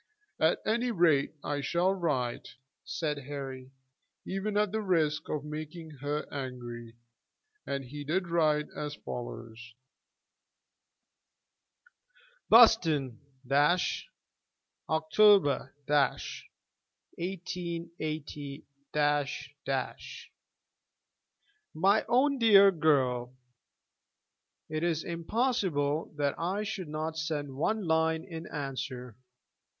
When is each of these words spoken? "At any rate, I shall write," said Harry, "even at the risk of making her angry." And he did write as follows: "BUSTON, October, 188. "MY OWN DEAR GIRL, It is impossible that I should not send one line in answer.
"At 0.39 0.63
any 0.65 0.89
rate, 0.89 1.35
I 1.43 1.61
shall 1.61 1.93
write," 1.93 2.55
said 2.83 3.19
Harry, 3.19 3.69
"even 4.25 4.57
at 4.57 4.71
the 4.71 4.81
risk 4.81 5.29
of 5.29 5.45
making 5.45 5.91
her 6.01 6.27
angry." 6.33 6.95
And 7.67 7.85
he 7.85 8.03
did 8.03 8.27
write 8.27 8.65
as 8.75 8.95
follows: 8.95 9.75
"BUSTON, 12.49 13.19
October, 14.89 15.71
188. 15.85 18.63
"MY 21.75 22.05
OWN 22.09 22.39
DEAR 22.39 22.71
GIRL, 22.71 23.35
It 24.67 24.81
is 24.81 25.03
impossible 25.03 26.11
that 26.17 26.33
I 26.39 26.63
should 26.63 26.89
not 26.89 27.17
send 27.19 27.55
one 27.55 27.83
line 27.85 28.23
in 28.23 28.47
answer. 28.47 29.15